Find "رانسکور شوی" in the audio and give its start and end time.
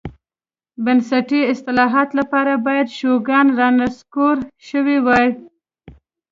3.59-4.97